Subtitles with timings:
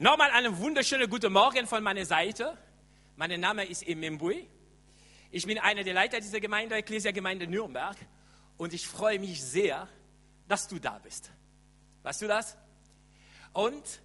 [0.00, 2.56] Nochmal einen wunderschönen guten Morgen von meiner Seite.
[3.16, 4.48] Mein Name ist Emembui.
[5.32, 7.96] Ich bin einer der Leiter dieser Gemeinde, Ecclesia-Gemeinde Nürnberg.
[8.58, 9.88] Und ich freue mich sehr,
[10.46, 11.32] dass du da bist.
[12.04, 12.56] Weißt du das?
[13.52, 14.00] Und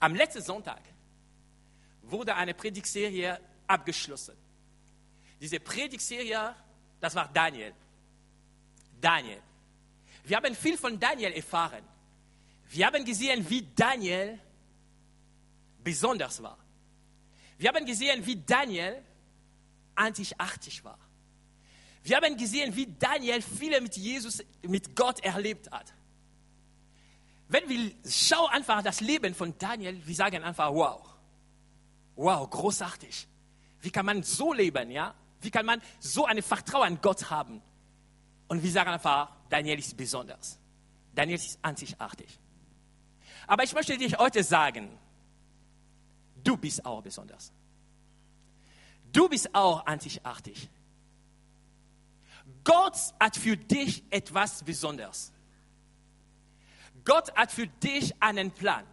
[0.00, 0.80] am letzten Sonntag
[2.02, 3.38] wurde eine Predigtserie
[3.68, 4.36] abgeschlossen.
[5.40, 6.52] Diese Predigtserie,
[7.00, 7.72] das war Daniel.
[9.00, 9.40] Daniel.
[10.24, 11.84] Wir haben viel von Daniel erfahren.
[12.70, 14.40] Wir haben gesehen, wie Daniel
[15.84, 16.58] besonders war.
[17.58, 19.02] Wir haben gesehen, wie Daniel
[19.94, 20.98] einzigartig war.
[22.02, 25.94] Wir haben gesehen, wie Daniel viele mit Jesus, mit Gott erlebt hat.
[27.48, 31.00] Wenn wir schauen einfach das Leben von Daniel, wir sagen einfach, wow,
[32.16, 33.28] wow, großartig.
[33.80, 35.14] Wie kann man so leben, ja?
[35.40, 37.60] Wie kann man so ein Vertrauen an Gott haben?
[38.48, 40.58] Und wir sagen einfach, Daniel ist besonders.
[41.14, 42.38] Daniel ist einzigartig.
[43.46, 44.98] Aber ich möchte dir heute sagen,
[46.44, 47.52] Du bist auch besonders.
[49.12, 50.68] Du bist auch einzigartig.
[52.62, 55.32] Gott hat für dich etwas Besonderes.
[57.04, 58.84] Gott hat für dich einen Plan.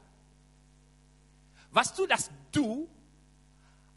[1.72, 2.90] Was du, dass du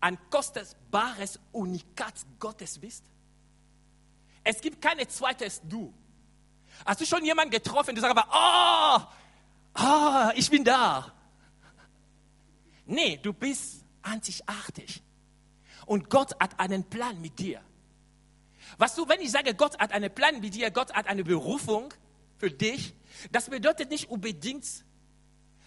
[0.00, 3.04] ein kostbares Unikat Gottes bist?
[4.44, 5.92] Es gibt kein zweites Du.
[6.84, 11.13] Hast du schon jemanden getroffen, der sagt aber, oh, oh, ich bin da.
[12.86, 15.02] Nee, du bist einzigartig.
[15.86, 17.60] Und Gott hat einen Plan mit dir.
[18.78, 21.92] Was du, wenn ich sage, Gott hat einen Plan mit dir, Gott hat eine Berufung
[22.38, 22.94] für dich,
[23.30, 24.66] das bedeutet nicht unbedingt,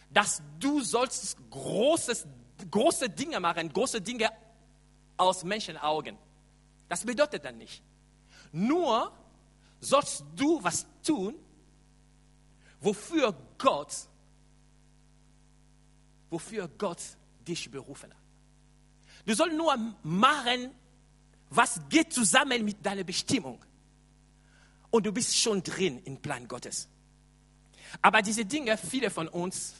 [0.10, 2.28] dass du sollst großes,
[2.72, 4.30] große Dinge machen, große Dinge
[5.16, 6.18] aus Menschenaugen.
[6.90, 7.84] Das bedeutet dann nicht.
[8.52, 9.12] Nur
[9.80, 11.36] sollst du was tun,
[12.80, 13.94] wofür Gott
[16.30, 17.02] wofür Gott
[17.48, 18.22] dich berufen hat.
[19.26, 20.72] Du sollst nur machen,
[21.50, 23.64] was geht zusammen mit deiner Bestimmung.
[24.90, 26.88] Und du bist schon drin im Plan Gottes.
[28.02, 29.76] Aber diese Dinge, viele von uns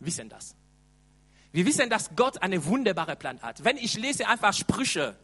[0.00, 0.54] wissen das.
[1.52, 3.64] Wir wissen, dass Gott einen wunderbaren Plan hat.
[3.64, 5.16] Wenn ich lese einfach Sprüche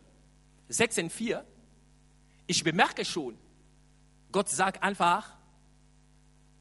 [0.70, 1.42] 6,4,
[2.46, 3.38] ich bemerke schon,
[4.32, 5.36] Gott sagt einfach,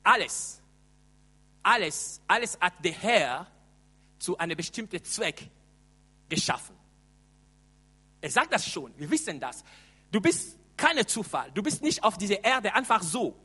[0.03, 0.61] alles,
[1.65, 3.47] alles, alles hat der Herr
[4.19, 5.49] zu einem bestimmten Zweck
[6.29, 6.75] geschaffen.
[8.21, 9.63] Er sagt das schon, wir wissen das.
[10.11, 13.35] Du bist kein Zufall, du bist nicht auf dieser Erde einfach so.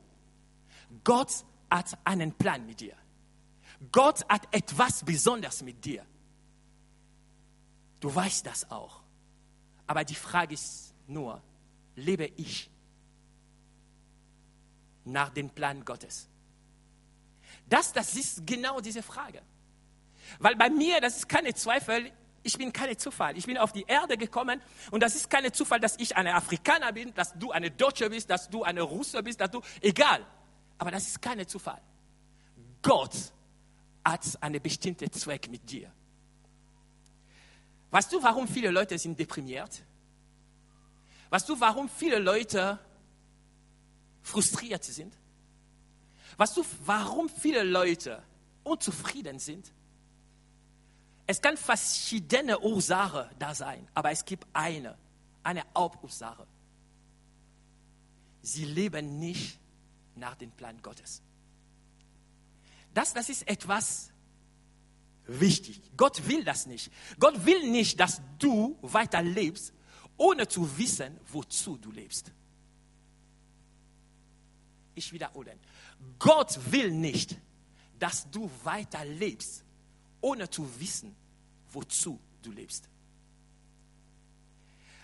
[1.03, 2.95] Gott hat einen Plan mit dir.
[3.91, 6.05] Gott hat etwas Besonderes mit dir.
[8.01, 9.03] Du weißt das auch.
[9.87, 11.43] Aber die Frage ist nur,
[11.97, 12.71] lebe ich
[15.05, 16.30] nach dem Plan Gottes?
[17.71, 19.41] Das, das ist genau diese Frage.
[20.39, 23.37] Weil bei mir, das ist keine Zweifel, ich bin keine Zufall.
[23.39, 24.61] Ich bin auf die Erde gekommen
[24.91, 28.29] und das ist keine Zufall, dass ich eine Afrikaner bin, dass du eine Deutsche bist,
[28.29, 30.27] dass du eine Russe bist, dass du, egal.
[30.79, 31.81] Aber das ist keine Zufall.
[32.83, 33.15] Gott
[34.05, 35.93] hat einen bestimmten Zweck mit dir.
[37.91, 39.83] Weißt du, warum viele Leute sind deprimiert?
[41.29, 42.79] Weißt du, warum viele Leute
[44.23, 45.20] frustriert sind?
[46.41, 48.23] Weißt du, warum viele Leute
[48.65, 49.71] unzufrieden sind?
[51.27, 54.97] Es kann verschiedene Ursachen da sein, aber es gibt eine,
[55.43, 56.47] eine Hauptursache.
[58.41, 59.61] Sie leben nicht
[60.17, 61.21] nach dem Plan Gottes.
[62.95, 64.11] Das, das ist etwas
[65.27, 65.83] wichtig.
[65.95, 66.91] Gott will das nicht.
[67.19, 69.75] Gott will nicht, dass du weiter lebst,
[70.17, 72.33] ohne zu wissen, wozu du lebst.
[74.95, 75.57] Ich wiederhole.
[76.19, 77.37] Gott will nicht,
[77.99, 79.65] dass du weiter lebst,
[80.21, 81.15] ohne zu wissen,
[81.73, 82.89] wozu du lebst.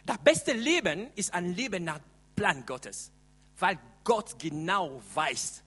[0.04, 2.00] Das beste Leben ist ein Leben nach
[2.34, 3.10] Plan Gottes,
[3.58, 5.62] weil Gott genau weiß,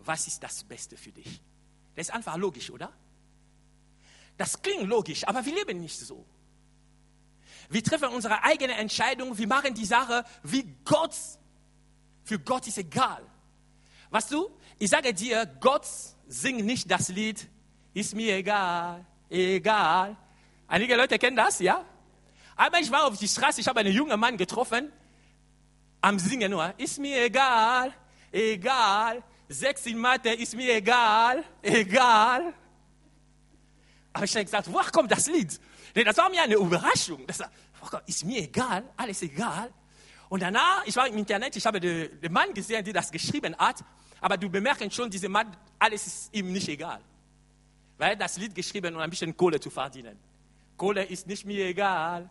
[0.00, 1.40] was ist das Beste für dich.
[1.94, 2.92] Das ist einfach logisch, oder?
[4.36, 6.24] Das klingt logisch, aber wir leben nicht so.
[7.68, 11.14] Wir treffen unsere eigene Entscheidung, wir machen die Sache, wie Gott,
[12.24, 13.24] für Gott ist egal.
[14.10, 15.86] Weißt du, ich sage dir, Gott
[16.28, 17.48] singt nicht das Lied,
[17.94, 20.16] ist mir egal, egal.
[20.66, 21.84] Einige Leute kennen das, ja?
[22.56, 24.92] Aber ich war auf die Straße, ich habe einen jungen Mann getroffen,
[26.00, 27.92] am Singen nur, ist mir egal,
[28.32, 29.22] egal.
[29.48, 32.52] Sechs in Mathe ist mir egal, egal.
[34.12, 35.58] Aber ich habe gesagt, woher kommt das Lied?
[35.94, 37.26] Das war mir eine Überraschung.
[37.26, 37.50] Das war,
[38.06, 39.72] ist mir egal, alles egal.
[40.28, 43.82] Und danach, ich war im Internet, ich habe den, Mann gesehen, der das geschrieben hat.
[44.20, 47.00] Aber du bemerkst schon, dieser Mann, alles ist ihm nicht egal.
[47.96, 50.18] Weil das Lied geschrieben, um ein bisschen Kohle zu verdienen.
[50.76, 52.28] Kohle ist nicht mir egal.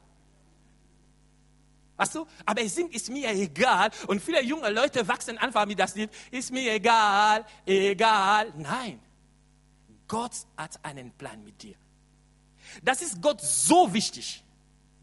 [1.97, 2.27] Weißt du?
[2.45, 3.89] Aber es singt, ist mir egal.
[4.05, 8.53] Und viele junge Leute wachsen einfach mit das Lied, ist mir egal, egal.
[8.55, 8.99] Nein.
[10.07, 11.75] Gott hat einen Plan mit dir.
[12.83, 14.43] Das ist Gott so wichtig.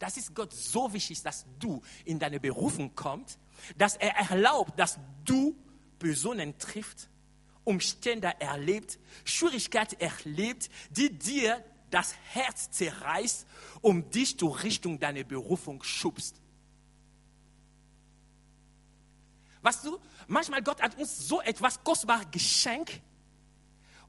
[0.04, 3.38] Das ist Gott so wichtig, dass du in deine Berufung kommst,
[3.78, 5.56] dass er erlaubt, dass du
[5.98, 7.08] Personen trifft,
[7.64, 13.46] Umstände erlebt, Schwierigkeiten erlebt, die dir das Herz zerreißt,
[13.80, 16.38] um dich zur Richtung deiner Berufung schubst.
[19.62, 23.00] Weißt du, manchmal Gott hat uns so etwas kostbares geschenkt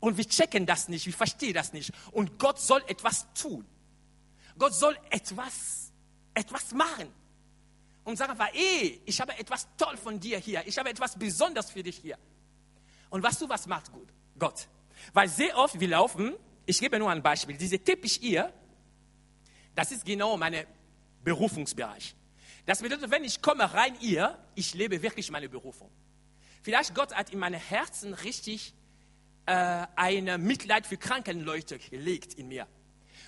[0.01, 1.93] und wir checken das nicht, wir verstehen das nicht.
[2.11, 3.65] Und Gott soll etwas tun.
[4.57, 5.84] Gott soll etwas,
[6.35, 7.11] etwas machen.
[8.03, 10.65] Und sagen ey, ich habe etwas toll von dir hier.
[10.67, 12.19] Ich habe etwas Besonderes für dich hier.
[13.09, 14.07] Und weißt du, was macht gut?
[14.37, 14.67] Gott.
[15.13, 16.35] Weil sehr oft wir laufen,
[16.65, 18.53] ich gebe nur ein Beispiel, diese Teppich hier,
[19.73, 20.65] das ist genau mein
[21.23, 22.15] Berufungsbereich.
[22.65, 25.89] Das bedeutet, wenn ich komme rein hier, ich lebe wirklich meine Berufung.
[26.61, 28.73] Vielleicht Gott hat in meinem Herzen richtig
[29.45, 32.67] äh, ein Mitleid für kranken Leute gelegt in mir.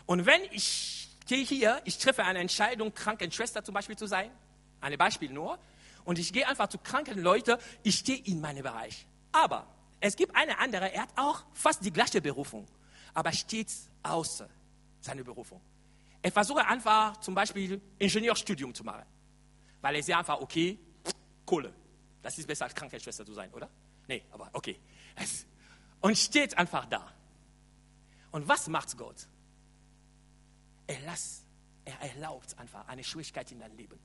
[0.07, 0.96] Und wenn ich
[1.27, 4.31] gehe hier, ich treffe eine Entscheidung, Krankenschwester zum Beispiel zu sein,
[4.81, 5.59] ein Beispiel nur,
[6.05, 9.05] und ich gehe einfach zu kranken Leuten, ich stehe in meinem Bereich.
[9.31, 9.67] Aber
[9.99, 12.65] es gibt eine andere, er hat auch fast die gleiche Berufung,
[13.13, 13.71] aber steht
[14.03, 14.49] außer
[15.01, 15.61] seiner Berufung.
[16.21, 19.05] Er versucht einfach zum Beispiel Ingenieurstudium zu machen,
[19.81, 20.79] weil er sieht einfach, okay,
[21.45, 21.73] Kohle,
[22.21, 23.69] das ist besser als Krankenschwester zu sein, oder?
[24.07, 24.79] Nee, aber okay.
[26.01, 27.11] Und steht einfach da.
[28.31, 29.27] Und was macht Gott?
[30.87, 31.43] Er, lässt,
[31.85, 33.99] er erlaubt einfach eine Schwierigkeit in dein Leben.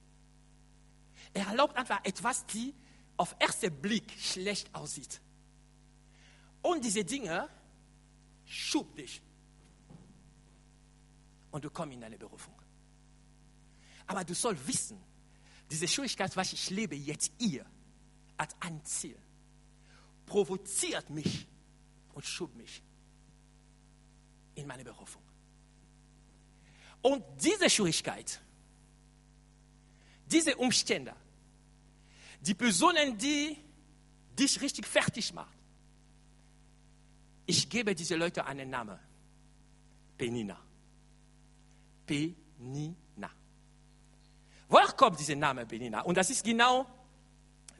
[1.32, 2.75] Er erlaubt einfach etwas, die
[3.17, 5.20] auf ersten Blick schlecht aussieht.
[6.61, 7.49] Und diese Dinge
[8.44, 9.23] schub dich.
[11.50, 12.55] Und du kommst in deine Berufung.
[14.06, 14.99] Aber du sollst wissen,
[15.70, 17.64] diese Schwierigkeit, was ich lebe jetzt hier,
[18.38, 19.17] hat ein Ziel.
[20.26, 21.46] Provoziert mich
[22.12, 22.82] und schub mich
[24.55, 25.23] in meine Berufung.
[27.02, 28.40] Und diese Schwierigkeit,
[30.26, 31.14] diese Umstände,
[32.40, 33.56] die Personen, die
[34.38, 35.52] dich richtig fertig machen,
[37.44, 38.99] ich gebe diese Leute einen Namen.
[40.16, 40.58] Penina.
[42.06, 43.31] Penina.
[44.69, 46.02] Woher kommt dieser Name Penina?
[46.02, 46.87] Und das ist genau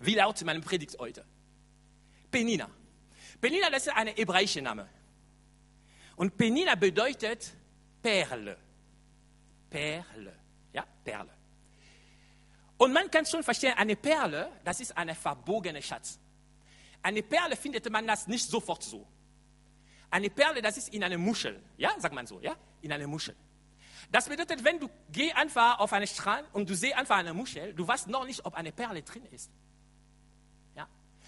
[0.01, 1.25] wie laut meine Predigt heute.
[2.31, 2.69] Penina.
[3.41, 4.89] Penina, das ist ein hebräischer Name.
[6.17, 7.53] Und Penina bedeutet
[8.03, 8.59] Perle.
[9.73, 10.35] Perle.
[10.73, 11.31] Ja, Perle.
[12.77, 16.19] Und man kann schon verstehen, eine Perle, das ist ein verbogener Schatz.
[17.03, 19.07] Eine Perle findet man das nicht sofort so.
[20.11, 21.61] Eine Perle, das ist in einer Muschel.
[21.77, 22.55] Ja, sagt man so, ja?
[22.83, 23.35] In einer Muschel.
[24.11, 27.73] Das bedeutet, wenn du gehst einfach auf einen Strand und du siehst einfach eine Muschel,
[27.73, 29.51] du weißt noch nicht, ob eine Perle drin ist.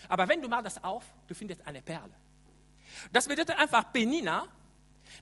[0.09, 2.15] Aber wenn du mal das auf, du findest eine Perle.
[3.13, 4.47] Das bedeutet einfach Penina,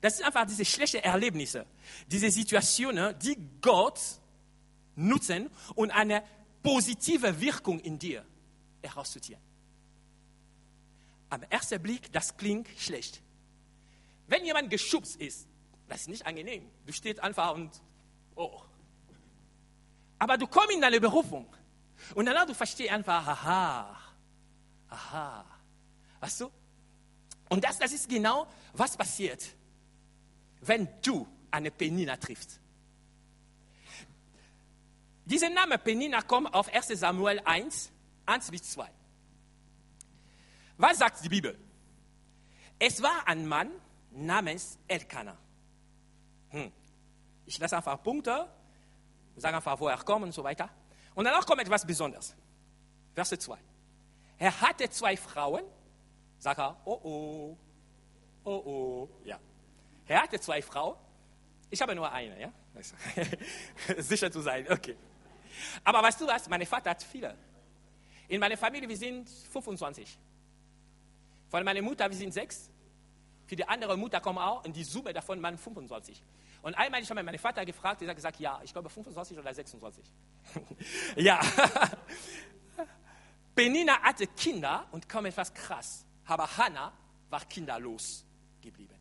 [0.00, 1.67] das sind einfach diese schlechten Erlebnisse,
[2.06, 4.00] diese Situationen, die Gott
[4.97, 6.23] nutzen, um eine
[6.62, 8.25] positive Wirkung in dir
[8.83, 9.41] herauszuziehen.
[11.31, 13.23] Am ersten Blick, das klingt schlecht.
[14.27, 15.47] Wenn jemand geschubst ist,
[15.89, 16.69] das ist nicht angenehm.
[16.87, 17.70] Du stehst einfach und,
[18.34, 18.63] oh.
[20.19, 21.46] Aber du kommst in deine Berufung.
[22.15, 23.99] Und danach du verstehst einfach, haha,
[24.89, 25.44] aha,
[26.20, 26.51] weißt du?
[27.49, 29.55] Und das, das ist genau, was passiert,
[30.63, 32.61] wenn du eine Penina triffst.
[35.25, 37.91] Dieser Name Penina kommt auf 1 Samuel 1,
[38.27, 38.91] 1 bis 2.
[40.79, 41.59] Was sagt die Bibel?
[42.79, 43.71] Es war ein Mann
[44.11, 45.39] namens Elkanah.
[46.51, 46.73] Hm.
[47.47, 48.49] Ich lasse einfach Punkte,
[49.37, 50.69] sage einfach, woher er kommt und so weiter.
[51.15, 52.35] Und danach kommt etwas Besonderes.
[53.15, 53.59] Verse 2.
[54.39, 55.63] Er hatte zwei Frauen.
[56.39, 57.59] Sag er, oh oh,
[58.45, 59.39] oh oh, ja.
[60.13, 60.95] Er hatte zwei Frauen.
[61.71, 62.53] Ich habe nur eine, ja.
[63.97, 64.95] Sicher zu sein, okay.
[65.83, 66.51] Aber weißt du was?
[66.51, 67.35] Mein Vater hat viele.
[68.29, 70.19] In meiner Familie, wir sind 25.
[71.49, 72.69] Von meiner Mutter, wir sind sechs.
[73.47, 76.23] Für die andere Mutter kommen auch und die Summe davon waren 25.
[76.61, 79.55] Und einmal ich habe meinen Vater gefragt, er hat gesagt, ja, ich glaube 25 oder
[79.55, 80.05] 26.
[81.17, 81.41] ja.
[83.55, 86.93] Penina hatte Kinder und kam etwas krass, aber Hannah
[87.31, 88.27] war kinderlos
[88.61, 88.92] geblieben.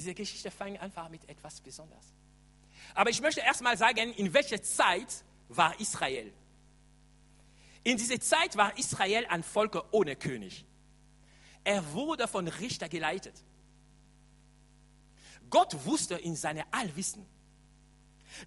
[0.00, 2.06] Diese Geschichte fängt einfach mit etwas Besonderes.
[2.94, 6.32] Aber ich möchte erst mal sagen, in welcher Zeit war Israel?
[7.84, 10.64] In dieser Zeit war Israel ein Volk ohne König.
[11.64, 13.34] Er wurde von Richter geleitet.
[15.50, 17.26] Gott wusste in seiner Allwissen,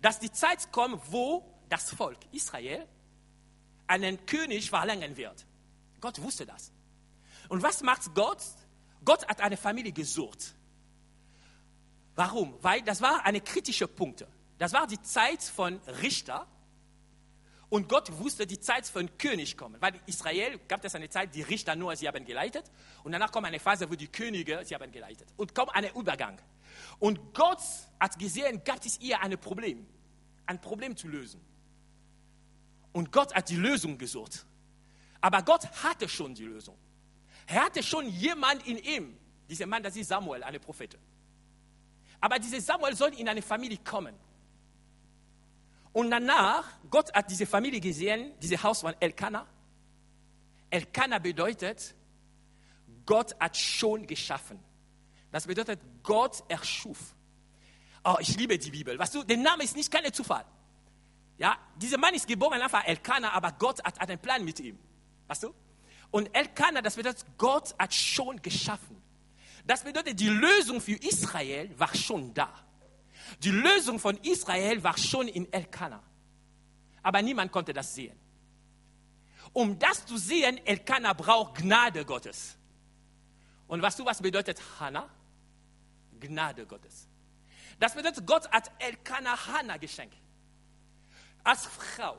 [0.02, 2.88] dass die Zeit kommt, wo das Volk Israel
[3.86, 5.46] einen König verlangen wird.
[6.02, 6.72] Gott wusste das.
[7.48, 8.42] Und was macht Gott?
[9.06, 10.56] Gott hat eine Familie gesucht.
[12.16, 12.56] Warum?
[12.62, 14.26] Weil das war eine kritische Punkt.
[14.58, 16.48] Das war die Zeit von Richter.
[17.70, 19.82] Und Gott wusste, die Zeit von König kommen.
[19.82, 22.70] Weil Israel gab es eine Zeit, die Richter nur, sie haben geleitet.
[23.04, 25.28] Und danach kommt eine Phase, wo die Könige, sie haben geleitet.
[25.38, 26.40] Und kommt ein Übergang.
[27.00, 27.62] Und Gott
[28.00, 29.88] hat gesehen, gab es ihr ein Problem.
[30.46, 31.42] Ein Problem zu lösen.
[32.92, 34.46] Und Gott hat die Lösung gesucht.
[35.20, 36.78] Aber Gott hatte schon die Lösung.
[37.48, 39.18] Er hatte schon jemand in ihm.
[39.50, 40.98] Dieser Mann, das ist Samuel, eine Prophet.
[42.24, 44.16] Aber dieser Samuel soll in eine Familie kommen.
[45.92, 49.46] Und danach, Gott hat diese Familie gesehen, dieses Haus von Elkanah.
[50.70, 51.94] Elkanah bedeutet,
[53.06, 54.58] Gott hat schon geschaffen.
[55.34, 57.14] Das bedeutet, Gott erschuf.
[58.06, 58.98] Oh, ich liebe die Bibel.
[58.98, 60.46] Weißt du, der Name ist nicht kein Zufall.
[61.38, 64.80] Ja, dieser Mann ist geboren einfach Elkanah, aber Gott hat einen Plan mit ihm.
[65.28, 65.54] Weißt du?
[66.10, 69.03] Und Elkanah, das bedeutet, Gott hat schon geschaffen.
[69.66, 72.54] Das bedeutet, die Lösung für Israel war schon da.
[73.40, 76.04] Die Lösung von Israel war schon in Elkanah.
[77.02, 78.18] Aber niemand konnte das sehen.
[79.54, 82.58] Um das zu sehen, Elkanah braucht Gnade Gottes.
[83.68, 85.10] Und weißt du, was bedeutet Hannah?
[86.20, 87.08] Gnade Gottes.
[87.80, 90.16] Das bedeutet, Gott hat Elkanah Hannah geschenkt.
[91.44, 92.18] Als Frau.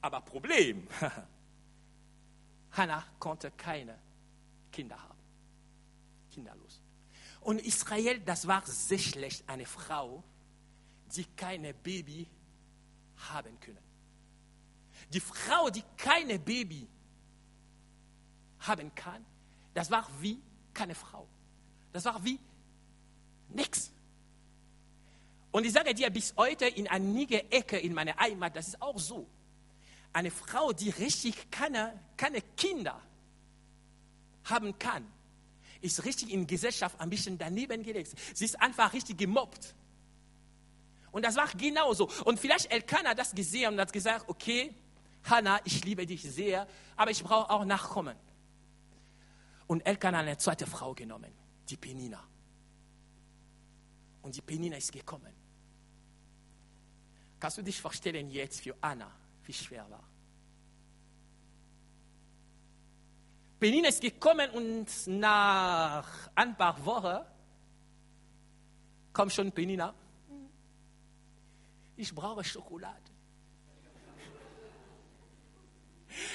[0.00, 0.86] Aber Problem.
[2.72, 3.98] Hannah konnte keine
[4.70, 5.15] Kinder haben.
[6.36, 6.82] Kinderlos.
[7.40, 10.22] Und Israel, das war sehr schlecht, eine Frau,
[11.14, 12.28] die keine Baby
[13.30, 13.78] haben können.
[15.12, 16.86] Die Frau, die keine Baby
[18.60, 19.24] haben kann,
[19.72, 20.38] das war wie
[20.74, 21.26] keine Frau.
[21.92, 22.38] Das war wie
[23.48, 23.92] nichts.
[25.52, 28.98] Und ich sage dir, bis heute in einigen Ecke in meiner Heimat, das ist auch
[28.98, 29.26] so.
[30.12, 33.00] Eine Frau, die richtig keine, keine Kinder
[34.44, 35.06] haben kann,
[35.86, 38.12] ist richtig in Gesellschaft ein bisschen daneben gelegt.
[38.34, 39.74] Sie ist einfach richtig gemobbt.
[41.12, 42.10] Und das war genauso.
[42.24, 44.74] Und vielleicht Elkanah das gesehen und hat gesagt, okay,
[45.24, 46.66] Hannah, ich liebe dich sehr,
[46.96, 48.16] aber ich brauche auch Nachkommen.
[49.66, 51.32] Und Elkanah hat eine zweite Frau genommen,
[51.68, 52.22] die Penina.
[54.22, 55.32] Und die Penina ist gekommen.
[57.40, 59.10] Kannst du dich vorstellen jetzt für Anna,
[59.44, 60.04] wie schwer war?
[63.58, 67.24] Penina ist gekommen und nach ein paar Wochen
[69.12, 69.94] kommt schon Penina
[71.96, 73.02] ich brauche Schokolade.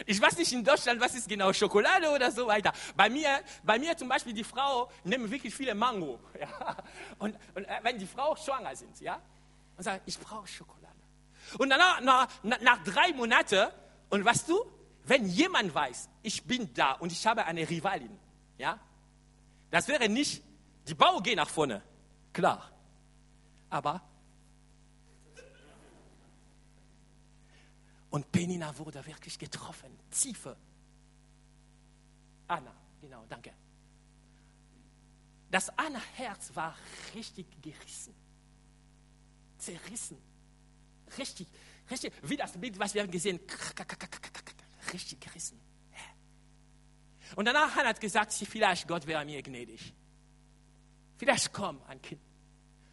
[0.06, 2.72] Ich weiß nicht in Deutschland, was ist genau Schokolade oder so weiter.
[2.96, 6.20] Bei mir, bei mir zum Beispiel, die Frau nimmt wirklich viele Mango.
[6.40, 6.78] Ja?
[7.18, 9.20] Und, und äh, wenn die Frau schwanger sind, ja,
[9.78, 10.88] und sagt, ich brauche Schokolade.
[11.58, 13.68] Und danach, nach, nach drei Monaten,
[14.10, 14.66] und weißt du,
[15.05, 18.17] wenn jemand weiß, ich bin da und ich habe eine Rivalin,
[18.58, 18.79] ja,
[19.70, 20.43] das wäre nicht,
[20.88, 21.81] die Bau geht nach vorne,
[22.34, 22.72] klar.
[23.70, 24.01] Aber
[28.12, 29.98] Und Penina wurde wirklich getroffen.
[30.12, 30.55] Tiefe.
[32.48, 33.53] Anna, genau, danke.
[35.50, 36.75] Das Anna-Herz war
[37.15, 38.13] richtig gerissen.
[39.58, 40.17] Zerrissen.
[41.17, 41.48] Richtig,
[41.89, 43.39] richtig, wie das Bild, was wir haben gesehen,
[44.93, 45.60] richtig gerissen.
[47.36, 49.93] Und danach hat gesagt, vielleicht Gott wäre mir gnädig.
[51.17, 52.21] Vielleicht komm ein Kind.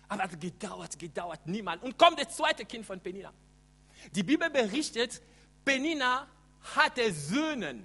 [0.08, 1.82] Aber es hat gedauert, gedauert, niemand.
[1.82, 3.32] Und kommt das zweite Kind von Penina.
[4.12, 5.20] Die Bibel berichtet,
[5.64, 6.26] Penina
[6.76, 7.82] hatte Söhne.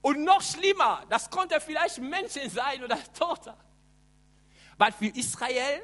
[0.00, 3.56] Und noch schlimmer, das konnte vielleicht Menschen sein oder Tochter.
[4.78, 5.82] Weil für Israel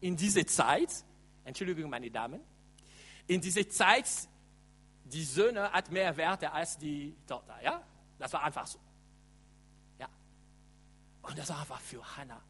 [0.00, 1.04] in dieser Zeit,
[1.44, 2.40] Entschuldigung meine Damen,
[3.28, 4.08] in dieser Zeit,
[5.12, 7.60] die Söhne hat mehr Werte als die Tochter.
[7.62, 7.82] Ja?
[8.18, 8.78] Das war einfach so.
[9.98, 10.08] Ja.
[11.22, 12.42] Und das war einfach für Hannah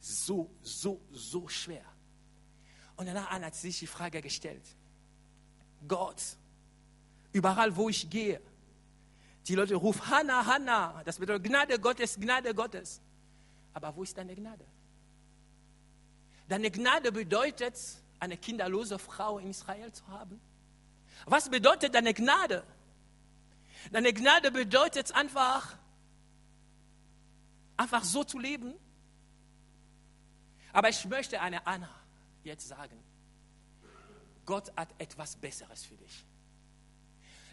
[0.00, 1.84] so, so, so schwer.
[2.96, 4.62] Und danach hat sich die Frage gestellt,
[5.86, 6.22] Gott.
[7.32, 8.40] Überall, wo ich gehe.
[9.46, 11.02] Die Leute rufen, Hanna, Hanna.
[11.04, 13.00] Das bedeutet Gnade Gottes, Gnade Gottes.
[13.72, 14.64] Aber wo ist deine Gnade?
[16.48, 17.78] Deine Gnade bedeutet,
[18.18, 20.40] eine kinderlose Frau in Israel zu haben.
[21.26, 22.64] Was bedeutet deine Gnade?
[23.92, 25.76] Deine Gnade bedeutet einfach,
[27.76, 28.74] einfach so zu leben.
[30.72, 31.90] Aber ich möchte eine Anna
[32.44, 33.02] jetzt sagen.
[34.44, 36.24] Gott hat etwas Besseres für dich.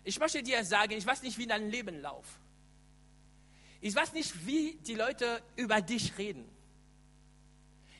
[0.03, 2.39] Ich möchte dir sagen, ich weiß nicht, wie dein Leben läuft.
[3.81, 6.45] Ich weiß nicht, wie die Leute über dich reden.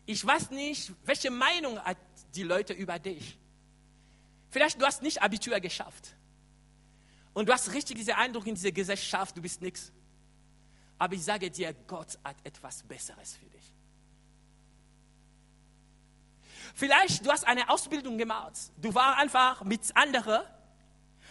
[0.06, 1.98] Ich weiß nicht, welche Meinung hat
[2.36, 3.38] die Leute über dich.
[4.56, 6.16] Vielleicht du hast nicht Abitur geschafft.
[7.34, 9.92] Und du hast richtig diesen Eindruck in dieser Gesellschaft, du bist nichts.
[10.98, 13.74] Aber ich sage dir, Gott hat etwas Besseres für dich.
[16.74, 18.54] Vielleicht du hast eine Ausbildung gemacht.
[18.78, 20.46] Du warst einfach mit anderen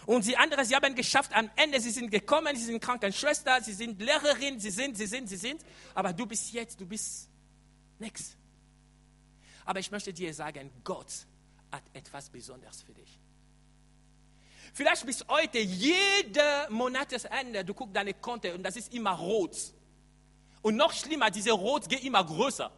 [0.05, 3.73] und die anderen, sie haben geschafft, am Ende, sie sind gekommen, sie sind Krankenschwester, sie
[3.73, 5.65] sind Lehrerin, sie sind, sie sind, sie sind.
[5.95, 7.31] Aber du bist jetzt, du bist
[7.99, 8.37] nichts.
[9.65, 11.27] Aber ich möchte dir sagen, Gott
[11.75, 13.21] hat etwas Besonderes für dich.
[14.73, 19.57] Vielleicht bis heute, jede Monatsende, du guckst deine Konto und das ist immer rot.
[20.63, 22.71] Und noch schlimmer, diese Rot geht immer größer.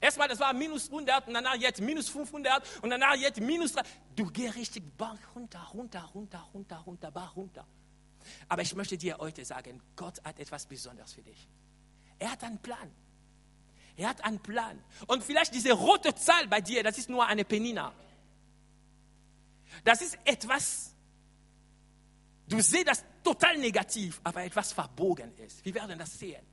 [0.00, 3.82] Erstmal, das war minus 100 und danach jetzt minus 500 und danach jetzt minus 3.
[4.14, 7.66] Du gehst richtig Bank runter, runter, runter, runter, runter, runter.
[8.48, 11.48] Aber ich möchte dir heute sagen, Gott hat etwas Besonderes für dich.
[12.18, 12.92] Er hat einen Plan.
[13.98, 14.80] Er hat einen Plan.
[15.08, 17.92] Und vielleicht diese rote Zahl bei dir, das ist nur eine Penina.
[19.82, 20.94] Das ist etwas,
[22.48, 25.64] du siehst das total negativ, aber etwas verbogen ist.
[25.64, 26.46] Wir werden das sehen.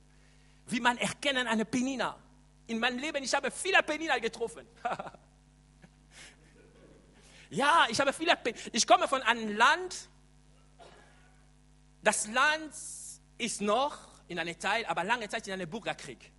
[0.66, 2.18] Wie man erkennen eine Penina
[2.66, 4.66] in meinem Leben, ich habe viele Penina getroffen.
[7.50, 8.70] ja, ich habe viele Penina.
[8.72, 10.08] Ich komme von einem Land,
[12.02, 12.74] das Land
[13.38, 16.32] ist noch in einem Teil, aber lange Zeit in einem Bürgerkrieg.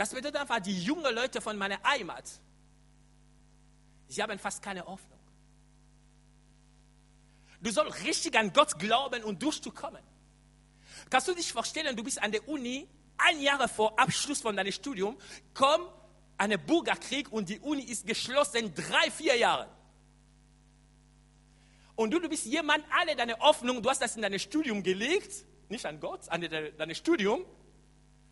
[0.00, 2.24] Das bedeutet einfach, die jungen Leute von meiner Heimat,
[4.08, 5.20] sie haben fast keine Hoffnung.
[7.60, 10.02] Du sollst richtig an Gott glauben und durchzukommen.
[11.10, 12.88] Kannst du dich vorstellen, du bist an der Uni
[13.18, 15.18] ein Jahr vor Abschluss von deinem Studium
[15.52, 15.92] kommt
[16.38, 19.68] ein Bürgerkrieg und die Uni ist geschlossen drei, vier Jahre.
[21.94, 25.44] Und du, du bist jemand, alle deine Hoffnung, du hast das in dein Studium gelegt,
[25.68, 27.44] nicht an Gott, an dein Studium.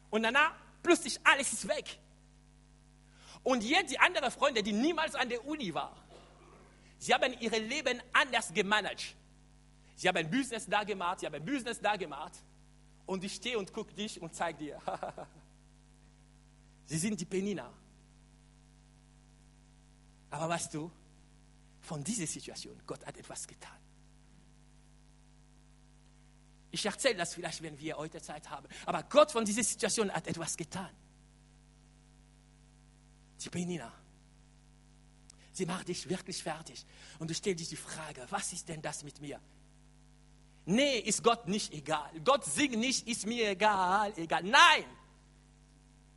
[0.08, 1.98] Und danach plötzlich alles ist weg.
[3.42, 5.96] Und jetzt die anderen Freunde, die niemals an der Uni waren,
[6.98, 9.14] sie haben ihr Leben anders gemanagt.
[9.94, 12.34] Sie haben ein Business da gemacht, sie haben ein Business da gemacht
[13.06, 14.80] und ich stehe und gucke dich und zeige dir.
[16.84, 17.70] Sie sind die Penina.
[20.30, 20.90] Aber weißt du,
[21.80, 23.78] von dieser Situation, Gott hat etwas getan.
[26.70, 28.68] Ich erzähle das vielleicht, wenn wir heute Zeit haben.
[28.84, 30.90] Aber Gott von dieser Situation hat etwas getan.
[33.40, 33.92] Die Penina.
[35.52, 36.84] Sie macht dich wirklich fertig.
[37.18, 39.40] Und du stellst dich die Frage, was ist denn das mit mir?
[40.66, 42.10] Nee, ist Gott nicht egal.
[42.24, 44.42] Gott singt nicht, ist mir egal, egal.
[44.42, 44.84] Nein!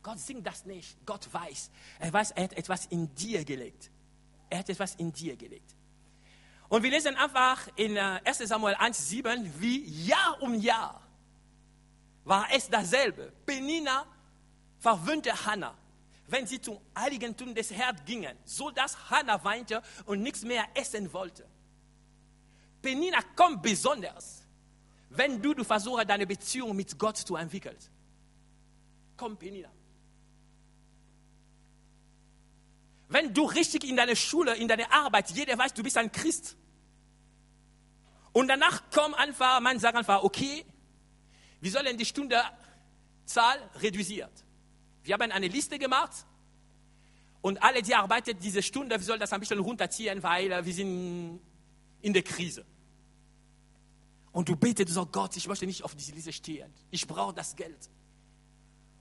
[0.02, 0.96] Gott singt das nicht.
[1.06, 1.70] Gott weiß.
[2.00, 3.90] Er weiß, er hat etwas in dir gelegt.
[4.50, 5.74] Er hat etwas in dir gelegt.
[6.72, 11.02] Und wir lesen einfach in 1 äh, Samuel 1,7, wie Jahr um Jahr
[12.24, 13.30] war es dasselbe.
[13.44, 14.06] Penina
[14.78, 15.74] verwöhnte Hannah,
[16.28, 21.12] wenn sie zum Heiligentum des Herrn gingen, so dass Hannah weinte und nichts mehr essen
[21.12, 21.46] wollte.
[22.80, 24.42] Penina kommt besonders
[25.10, 27.76] wenn du, du versuchst, deine Beziehung mit Gott zu entwickeln.
[29.14, 29.68] Komm, Penina.
[33.10, 36.56] Wenn du richtig in deiner Schule, in deiner Arbeit, jeder weiß, du bist ein Christ.
[38.32, 40.64] Und danach kommt einfach, man sagt einfach, okay,
[41.60, 44.32] wir sollen die Stundenzahl reduziert.
[45.02, 46.26] Wir haben eine Liste gemacht
[47.42, 51.40] und alle, die arbeiten diese Stunde, wir sollen das ein bisschen runterziehen, weil wir sind
[52.00, 52.64] in der Krise.
[54.32, 56.72] Und du betest, du sagst, Gott, ich möchte nicht auf diese Liste stehen.
[56.90, 57.90] Ich brauche das Geld.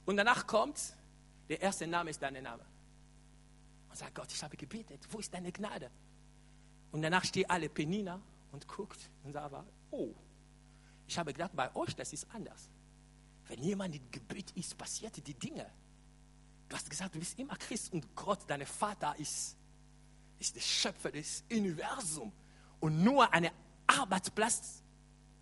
[0.05, 0.79] Und danach kommt,
[1.47, 2.65] der erste Name ist dein Name.
[3.89, 5.89] Und sagt, Gott, ich habe gebetet, wo ist deine Gnade?
[6.91, 8.19] Und danach steht alle Penina
[8.51, 9.55] und guckt und sagt,
[9.91, 10.13] oh,
[11.07, 12.69] ich habe gedacht, bei euch, das ist anders.
[13.47, 15.69] Wenn jemand im Gebet ist, passiert die Dinge.
[16.69, 19.57] Du hast gesagt, du bist immer Christ und Gott, dein Vater, ist,
[20.39, 22.31] ist der Schöpfer des Universums.
[22.79, 23.49] Und nur ein
[23.87, 24.81] Arbeitsplatz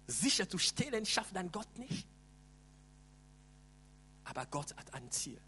[0.07, 2.07] sicherzustellen, schafft dann Gott nicht.
[4.23, 5.39] Aber Gott hat ein Ziel.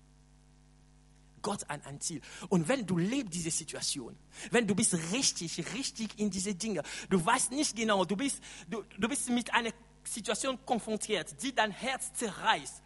[1.41, 2.21] Gott hat ein Ziel.
[2.49, 4.17] Und wenn du lebst diese Situation,
[4.51, 8.83] wenn du bist richtig, richtig in diese Dinge, du weißt nicht genau, du bist, du,
[8.97, 9.71] du bist mit einer
[10.03, 12.81] Situation konfrontiert, die dein Herz zerreißt.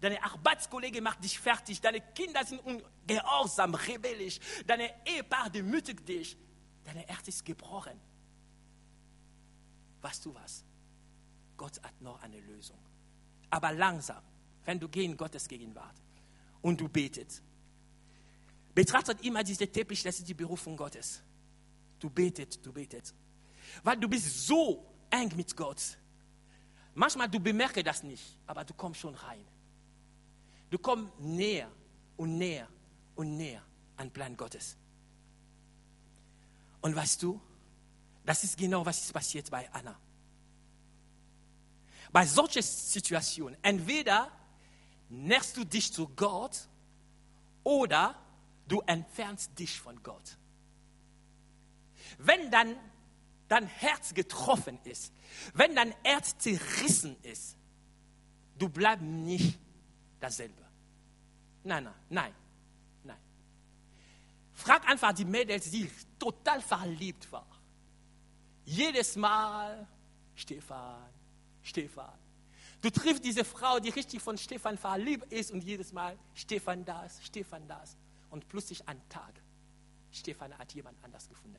[0.00, 6.36] Deine Arbeitskollege macht dich fertig, deine Kinder sind ungehorsam, rebellisch, deine Ehepaar demütigt dich,
[6.84, 8.00] dein Herz ist gebrochen.
[10.00, 10.64] Weißt du was?
[11.58, 12.78] Gott hat noch eine Lösung.
[13.50, 14.22] Aber langsam,
[14.64, 15.96] wenn du gehst in Gottes Gegenwart
[16.62, 17.42] und du betest,
[18.74, 21.22] betrachtet immer diese Teppich, das ist die Berufung Gottes.
[21.98, 23.12] Du betet, du betet.
[23.82, 25.98] Weil du bist so eng mit Gott.
[26.94, 29.44] Manchmal du bemerkst das nicht, aber du kommst schon rein.
[30.70, 31.70] Du kommst näher
[32.16, 32.68] und näher
[33.14, 33.62] und näher
[33.96, 34.76] an den Plan Gottes.
[36.80, 37.40] Und weißt du,
[38.24, 39.98] das ist genau, was ist passiert bei Anna.
[42.12, 44.30] Bei solchen Situationen, entweder
[45.08, 46.68] näherst du dich zu Gott
[47.62, 48.16] oder
[48.70, 50.36] du entfernst dich von Gott.
[52.18, 52.76] Wenn dann
[53.48, 55.12] dein Herz getroffen ist,
[55.54, 57.56] wenn dein Herz zerrissen ist,
[58.56, 59.58] du bleibst nicht
[60.20, 60.64] dasselbe.
[61.64, 62.34] Nein, nein, nein,
[63.02, 63.18] nein.
[64.52, 67.46] Frag einfach die Mädels, die total verliebt waren.
[68.64, 69.86] Jedes Mal,
[70.36, 71.08] Stefan,
[71.62, 72.18] Stefan.
[72.80, 77.22] Du triffst diese Frau, die richtig von Stefan verliebt ist und jedes Mal Stefan das,
[77.24, 77.96] Stefan das.
[78.30, 79.42] Und plötzlich ein Tag,
[80.10, 81.58] Stefan hat jemand anders gefunden.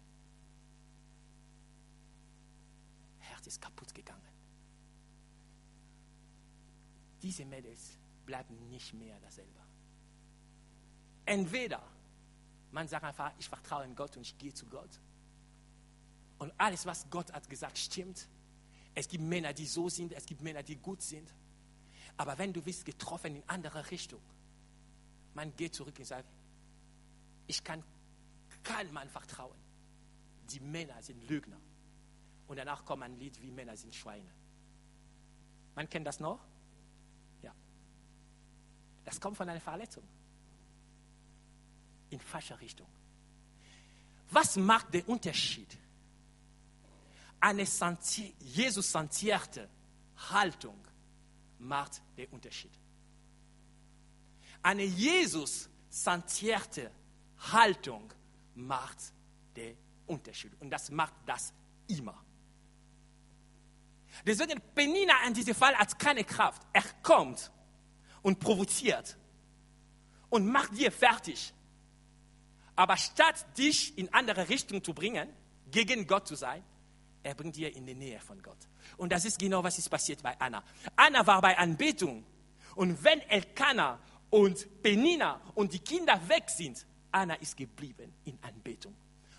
[3.19, 4.21] Herz ist kaputt gegangen.
[7.21, 9.59] Diese Mädels bleiben nicht mehr dasselbe.
[11.25, 11.81] Entweder
[12.71, 14.99] man sagt einfach, ich vertraue in Gott und ich gehe zu Gott.
[16.39, 18.27] Und alles, was Gott hat gesagt, stimmt.
[18.95, 21.33] Es gibt Männer, die so sind, es gibt Männer, die gut sind.
[22.17, 24.21] Aber wenn du bist getroffen in andere Richtung,
[25.33, 26.27] man geht zurück und sagt,
[27.51, 27.83] ich kann
[28.63, 29.59] keinem Mann vertrauen.
[30.51, 31.59] Die Männer sind Lügner.
[32.47, 34.31] Und danach kommt ein Lied wie Männer sind Schweine.
[35.75, 36.39] Man kennt das noch?
[37.41, 37.53] Ja.
[39.03, 40.03] Das kommt von einer Verletzung.
[42.09, 42.87] In falscher Richtung.
[44.29, 45.77] Was macht den Unterschied?
[47.41, 47.63] Eine
[48.39, 49.67] Jesus santierte
[50.29, 50.79] Haltung
[51.59, 52.71] macht den Unterschied.
[54.63, 56.91] Eine Jesus santierte
[57.51, 58.13] Haltung
[58.55, 58.97] macht
[59.55, 59.77] den
[60.07, 60.53] Unterschied.
[60.59, 61.53] Und das macht das
[61.87, 62.23] immer.
[64.25, 66.61] Deswegen Penina in diesem Fall hat keine Kraft.
[66.73, 67.51] Er kommt
[68.21, 69.17] und provoziert
[70.29, 71.53] und macht dir fertig.
[72.75, 75.29] Aber statt dich in andere Richtung zu bringen,
[75.69, 76.63] gegen Gott zu sein,
[77.23, 78.57] er bringt dir in die Nähe von Gott.
[78.97, 80.63] Und das ist genau, was ist passiert bei Anna.
[80.95, 82.25] Anna war bei Anbetung.
[82.75, 83.99] Und wenn Elkanah
[84.29, 88.95] und Penina und die Kinder weg sind, Anna ist geblieben in Anbetung.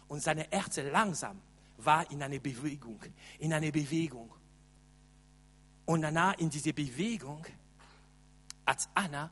[0.08, 1.40] Und seine Herz langsam
[1.78, 3.00] war in eine Bewegung,
[3.38, 4.32] in eine Bewegung.
[5.87, 7.44] Und danach in diese Bewegung
[8.66, 9.30] hat Anna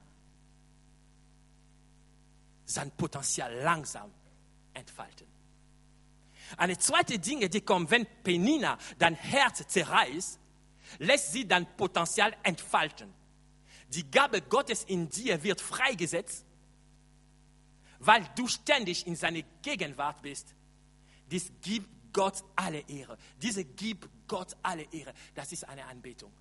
[2.65, 4.11] sein Potenzial langsam
[4.75, 5.27] entfalten.
[6.57, 10.39] Eine zweite Dinge, die kommt, wenn Penina dein Herz zerreißt,
[10.99, 13.13] lässt sie dein Potenzial entfalten.
[13.89, 16.45] Die Gabe Gottes in dir wird freigesetzt,
[18.01, 20.55] weil du ständig in seiner Gegenwart bist.
[21.31, 23.17] Dies gibt Gott alle Ehre.
[23.41, 25.13] Diese gibt Gott alle Ehre.
[25.35, 26.33] Das ist eine Anbetung.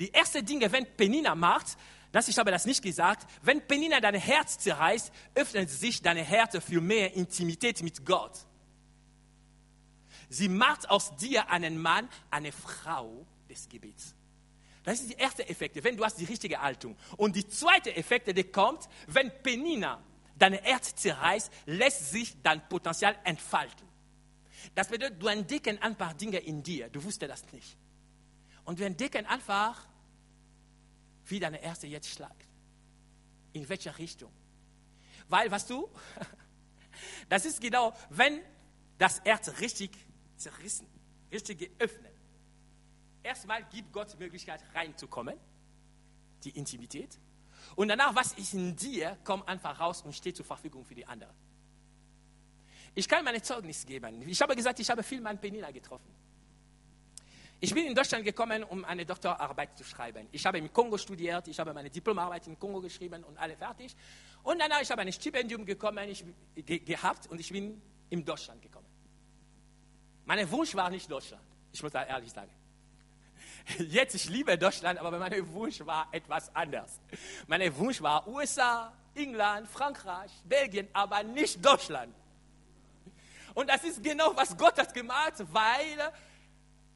[0.00, 1.76] Die erste Dinge, wenn Penina macht,
[2.10, 6.56] das ich habe das nicht gesagt, wenn Penina dein Herz zerreißt, öffnet sich deine Herz
[6.64, 8.46] für mehr Intimität mit Gott.
[10.30, 14.14] Sie macht aus dir einen Mann, eine Frau des Gebets.
[14.82, 16.96] Das ist die erste Effekte, wenn du hast die richtige Haltung.
[17.16, 20.02] Und die zweite Effekte, die kommt, wenn Penina
[20.38, 23.86] dein Herz zerreißt, lässt sich dein Potenzial entfalten.
[24.74, 27.76] Das bedeutet, du entdeckst ein paar Dinge in dir, du wusstest das nicht.
[28.64, 29.86] Und wir entdecken einfach,
[31.26, 32.46] wie deine Erste jetzt schlagt.
[33.52, 34.32] In welcher Richtung.
[35.28, 35.88] Weil, was du,
[37.28, 38.40] das ist genau, wenn
[38.98, 39.90] das Herz richtig
[40.36, 40.86] zerrissen,
[41.30, 42.12] richtig geöffnet.
[43.22, 45.36] Erstmal gibt Gott die Möglichkeit reinzukommen,
[46.44, 47.18] die Intimität.
[47.76, 51.06] Und danach, was ist in dir, kommt einfach raus und steht zur Verfügung für die
[51.06, 51.34] anderen.
[52.94, 54.22] Ich kann meine Zeugnis geben.
[54.26, 56.12] Ich habe gesagt, ich habe viel Mann Penina getroffen.
[57.60, 60.28] Ich bin in Deutschland gekommen, um eine Doktorarbeit zu schreiben.
[60.30, 63.96] Ich habe im Kongo studiert, ich habe meine Diplomarbeit in Kongo geschrieben und alle fertig.
[64.44, 68.62] Und danach ich habe ein Stipendium gekommen, ich, ge, gehabt und ich bin in Deutschland
[68.62, 68.86] gekommen.
[70.24, 72.50] Mein Wunsch war nicht Deutschland, ich muss da ehrlich sagen.
[73.76, 77.00] Jetzt, ich liebe Deutschland, aber mein Wunsch war etwas anders.
[77.46, 82.14] Mein Wunsch war USA, England, Frankreich, Belgien, aber nicht Deutschland.
[83.54, 86.12] Und das ist genau, was Gott hat gemacht, weil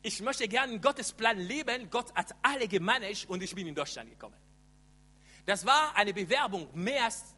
[0.02, 1.90] ich möchte gerne Gottes Plan leben.
[1.90, 4.36] Gott hat alle gemanagt und ich bin in Deutschland gekommen.
[5.44, 7.34] Das war eine Bewerbung, mehr als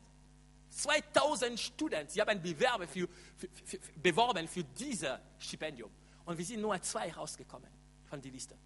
[0.70, 2.10] 2000 Studenten.
[2.10, 5.90] Sie haben Bewerber für, für, für, beworben für dieses Stipendium.
[6.24, 7.68] Und wir sind nur zwei rausgekommen
[8.08, 8.56] von der Liste.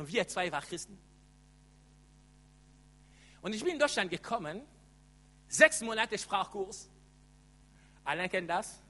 [0.00, 0.98] Und wir zwei waren Christen.
[3.42, 4.62] Und ich bin in Deutschland gekommen,
[5.46, 6.88] sechs Monate Sprachkurs.
[8.02, 8.80] Alle kennen das?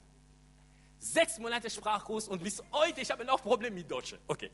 [1.00, 4.14] Sechs Monate Sprachkurs und bis heute, ich habe noch Probleme mit Deutsch.
[4.28, 4.52] Okay.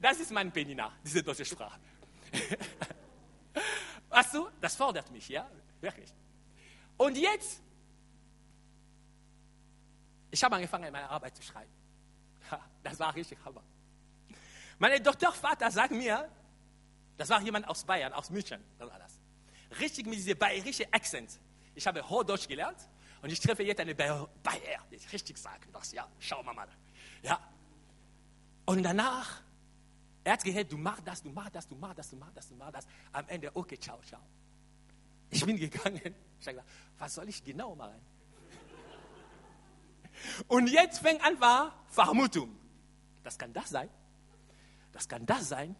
[0.00, 1.78] Das ist mein Penina, diese deutsche Sprache.
[4.08, 5.48] weißt du, das fordert mich, ja,
[5.80, 6.12] wirklich.
[6.96, 7.62] Und jetzt,
[10.32, 11.70] ich habe angefangen, meine Arbeit zu schreiben.
[12.82, 13.62] Das war richtig Hammer.
[14.84, 16.28] Meine Doktorvater sagt mir,
[17.16, 19.18] das war jemand aus Bayern, aus München, das war das.
[19.80, 21.40] Richtig mit diesem bayerischen Akzent.
[21.74, 22.76] Ich habe Hochdeutsch gelernt
[23.22, 24.28] und ich treffe jetzt eine Bayer,
[24.90, 25.74] die richtig sagt.
[25.74, 26.68] Das, ja, schau mal mal.
[27.22, 27.40] Ja.
[28.66, 29.40] Und danach,
[30.22, 32.48] er hat gehört, du machst das, du machst das, du machst das, du machst das,
[32.50, 32.86] du machst das.
[33.12, 34.20] Am Ende, okay, ciao, ciao.
[35.30, 36.14] Ich bin gegangen.
[36.40, 36.68] Ich habe gesagt,
[36.98, 38.02] was soll ich genau machen?
[40.46, 42.54] Und jetzt fängt an, war Vermutung.
[43.22, 43.88] Das kann das sein.
[44.94, 45.74] Das kann das sein.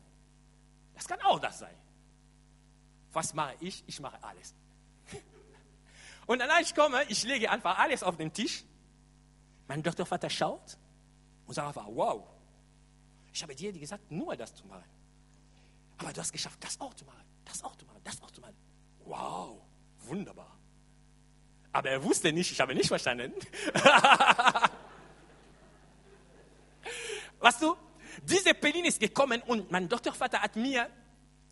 [0.93, 1.75] Das kann auch das sein.
[3.13, 3.85] Was mache ich?
[3.87, 4.55] Ich mache alles.
[6.27, 8.65] Und dann, ich komme, ich lege einfach alles auf den Tisch.
[9.69, 10.77] Mein Doktorvater schaut
[11.47, 12.29] und sagt einfach, wow,
[13.33, 14.85] ich habe dir gesagt, nur das zu machen.
[15.97, 18.43] Aber du hast geschafft, das auch zu machen, das auch zu machen, das auch zu
[18.43, 18.57] machen.
[19.05, 19.63] Wow,
[20.01, 20.59] wunderbar.
[21.73, 23.33] Aber er wusste nicht, ich habe nicht verstanden.
[27.41, 27.75] weißt du,
[28.23, 30.89] diese Pelin ist gekommen und mein Doktorvater hat mir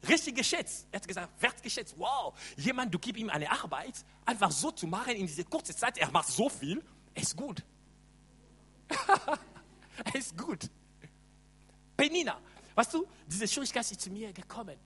[0.09, 0.87] richtig geschätzt.
[0.91, 5.15] Er hat gesagt, wertgeschätzt, wow, jemand, du gibst ihm eine Arbeit, einfach so zu machen
[5.15, 6.83] in dieser kurzen Zeit, er macht so viel,
[7.15, 7.63] ist gut.
[10.15, 10.69] ist gut.
[11.97, 12.41] Penina,
[12.75, 14.77] weißt du, diese Schwierigkeit ist zu mir gekommen.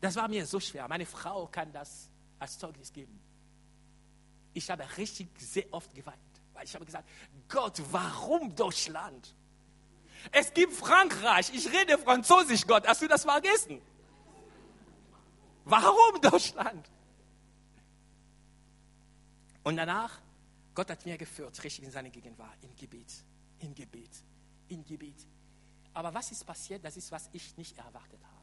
[0.00, 0.88] Das war mir so schwer.
[0.88, 3.20] Meine Frau kann das als Zeugnis geben.
[4.52, 6.18] Ich habe richtig sehr oft geweint,
[6.52, 7.08] weil ich habe gesagt,
[7.48, 9.34] Gott, warum Deutschland?
[10.32, 13.80] Es gibt Frankreich, ich rede Französisch, Gott, hast du das vergessen?
[15.64, 16.88] Warum Deutschland?
[19.62, 20.20] Und danach,
[20.74, 23.12] Gott hat mir geführt, richtig in seine Gegenwart, in Gebet,
[23.60, 24.10] in Gebet,
[24.68, 25.26] in Gebet.
[25.92, 26.84] Aber was ist passiert?
[26.84, 28.40] Das ist, was ich nicht erwartet habe.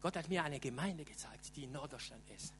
[0.00, 2.54] Gott hat mir eine Gemeinde gezeigt, die in Norddeutschland ist.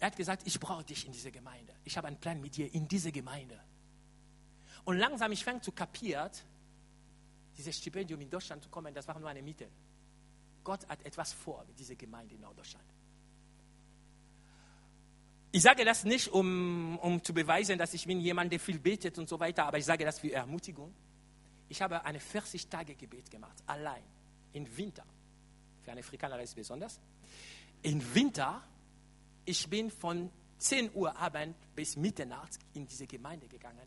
[0.00, 1.74] Er hat gesagt, ich brauche dich in diese Gemeinde.
[1.84, 3.60] Ich habe einen Plan mit dir in diese Gemeinde.
[4.90, 6.32] Und langsam, ich fange zu kapieren,
[7.56, 9.68] dieses Stipendium in Deutschland zu kommen, das war nur eine Miete.
[10.64, 12.84] Gott hat etwas vor mit dieser Gemeinde in Norddeutschland.
[15.52, 19.16] Ich sage das nicht, um, um zu beweisen, dass ich bin jemand, der viel betet
[19.16, 20.92] und so weiter, aber ich sage das für Ermutigung.
[21.68, 24.02] Ich habe eine 40-Tage-Gebet gemacht, allein,
[24.54, 25.04] im Winter.
[25.82, 26.98] Für einen Afrikaner ist es besonders.
[27.82, 28.60] Im Winter,
[29.44, 33.86] ich bin von 10 Uhr Abend bis Mitternacht in diese Gemeinde gegangen,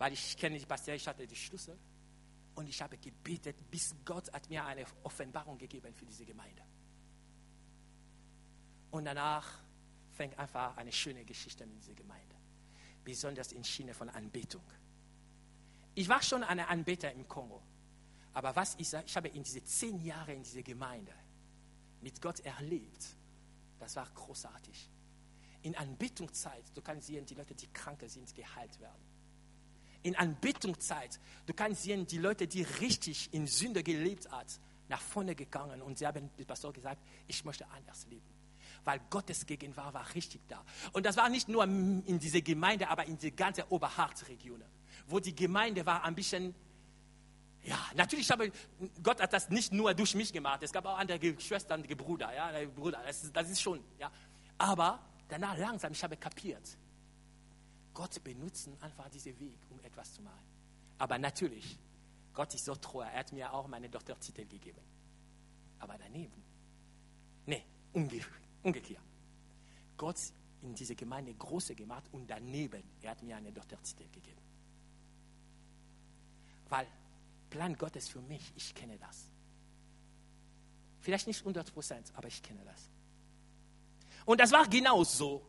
[0.00, 1.78] weil ich kenne die Pastor, ich hatte die Schlüssel.
[2.54, 6.62] Und ich habe gebetet, bis Gott hat mir eine Offenbarung gegeben für diese Gemeinde.
[8.90, 9.62] Und danach
[10.12, 12.34] fängt einfach eine schöne Geschichte mit dieser Gemeinde.
[13.04, 14.64] Besonders in China von Anbetung.
[15.94, 17.62] Ich war schon eine Anbeter im Kongo.
[18.32, 21.12] Aber was ich sage, ich habe in diese zehn Jahre in dieser Gemeinde
[22.00, 23.04] mit Gott erlebt,
[23.78, 24.88] das war großartig.
[25.60, 29.09] In Anbetungszeit, du kannst sehen, die Leute, die krank sind, geheilt werden
[30.02, 34.48] in Anbetungszeit, du kannst sehen, die Leute, die richtig in Sünde gelebt haben,
[34.88, 38.26] nach vorne gegangen und sie haben dem Pastor gesagt, ich möchte anders leben.
[38.84, 40.64] Weil Gottes Gegenwart war richtig da.
[40.92, 44.62] Und das war nicht nur in dieser Gemeinde, aber in der ganzen Oberharz-Region,
[45.06, 46.54] wo die Gemeinde war ein bisschen,
[47.62, 48.50] ja, natürlich habe
[49.02, 50.62] Gott hat das nicht nur durch mich gemacht.
[50.62, 54.10] Es gab auch andere Schwestern, Brüder, ja, Brüder, das, das ist schon, ja.
[54.56, 56.76] Aber danach langsam, ich habe kapiert,
[57.94, 60.44] Gott benutzen einfach diesen Weg, um etwas zu machen.
[60.98, 61.78] Aber natürlich,
[62.34, 64.80] Gott ist so treu, er hat mir auch meine Doktortitel gegeben.
[65.78, 66.42] Aber daneben,
[67.46, 68.20] nee, umge
[68.62, 69.02] umgekehrt.
[69.96, 70.18] Gott
[70.62, 74.40] in diese Gemeinde große gemacht und daneben, er hat mir einen Doktortitel gegeben.
[76.68, 76.86] Weil
[77.48, 79.26] Plan Gottes für mich, ich kenne das.
[81.00, 82.88] Vielleicht nicht 100 Prozent, aber ich kenne das.
[84.26, 85.42] Und das war genau so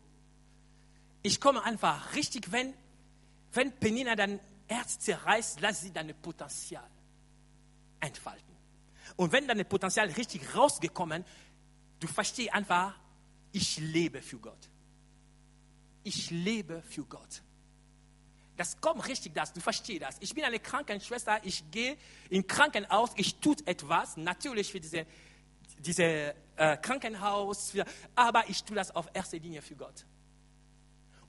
[1.24, 2.74] ich komme einfach richtig, wenn,
[3.54, 6.90] wenn Penina dein Herz zerreißt, lass sie dein Potenzial
[8.00, 8.56] entfalten.
[9.18, 11.24] Und wenn dein Potenzial richtig rausgekommen,
[12.00, 12.98] du verstehst einfach,
[13.52, 14.70] ich lebe für Gott.
[16.04, 17.44] Ich lebe für Gott.
[18.58, 20.18] Das kommt richtig, das, du verstehst das.
[20.20, 21.98] Ich bin eine Krankenschwester, ich gehe
[22.30, 25.06] im Krankenhaus, ich tue etwas, natürlich für diese,
[25.80, 30.06] diese äh, Krankenhaus, für, aber ich tue das auf erster Linie für Gott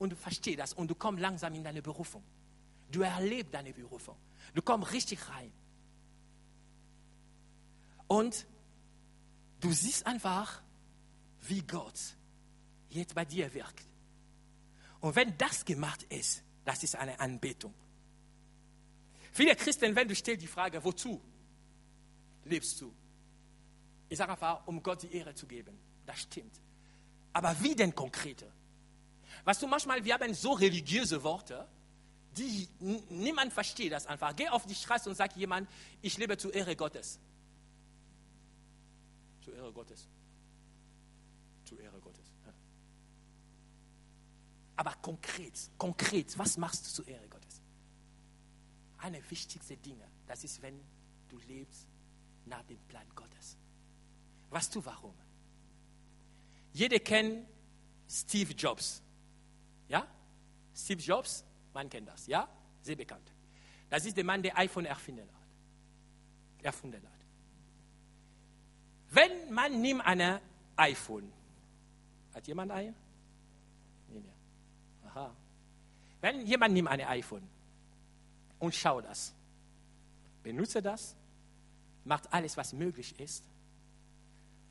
[0.03, 2.25] und du verstehst das und du kommst langsam in deine Berufung.
[2.91, 4.17] Du erlebst deine Berufung.
[4.53, 5.53] Du kommst richtig rein.
[8.09, 8.45] Und
[9.61, 10.61] du siehst einfach,
[11.43, 12.01] wie Gott
[12.91, 13.87] jetzt bei dir wirkt.
[15.01, 17.73] Und wenn das gemacht ist, das ist eine Anbetung.
[19.33, 21.23] Viele Christen, wenn du stellst die Frage, wozu
[22.45, 22.93] lebst du?
[24.09, 25.79] Ich sage einfach, um Gott die Ehre zu geben.
[26.05, 26.61] Das stimmt.
[27.33, 28.53] Aber wie denn konkrete?
[29.44, 31.66] Weißt du, manchmal, wir haben so religiöse Worte,
[32.37, 34.35] die niemand versteht das einfach.
[34.35, 35.68] Geh auf die Straße und sag jemand,
[36.00, 37.18] ich lebe zur Ehre Gottes.
[39.42, 40.09] Zur Ehre Gottes.
[41.64, 42.33] Zur Ehre Gottes.
[44.76, 47.61] Aber konkret, konkret, was machst du zur Ehre Gottes?
[48.98, 50.81] Eine wichtigste Dinge, das ist, wenn
[51.28, 51.87] du lebst
[52.46, 53.57] nach dem Plan Gottes.
[54.50, 55.14] Weißt du warum?
[56.72, 57.46] Jeder kennt
[58.09, 59.02] Steve Jobs.
[59.92, 60.07] Ja?
[60.74, 62.48] Steve Jobs, man kennt das, ja?
[62.81, 63.31] Sehr bekannt.
[63.90, 66.64] Das ist der Mann, der iPhone erfunden hat.
[66.64, 67.20] Erfunden hat.
[69.11, 70.40] Wenn man nimmt ein
[70.76, 71.31] iPhone,
[72.35, 72.94] hat jemand ein?
[74.09, 75.09] Nee, nee.
[75.09, 75.31] Aha.
[76.22, 77.46] Wenn jemand nimmt ein iPhone
[78.61, 79.35] und schaut das,
[80.42, 81.14] benutze das,
[82.05, 83.44] macht alles, was möglich ist,